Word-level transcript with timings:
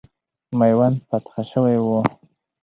میوند 0.57 0.97
فتح 1.07 1.35
سوی 1.51 1.77
وو. 1.85 1.99